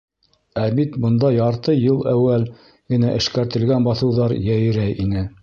Ә 0.61 0.61
бит 0.77 0.95
бында 1.03 1.29
ярты 1.35 1.75
йыл 1.81 2.01
әүәл 2.13 2.47
генә 2.95 3.13
эшкәртелгән 3.19 3.87
баҫыуҙар 3.91 4.37
йәйрәй 4.41 4.99
ине. 5.07 5.29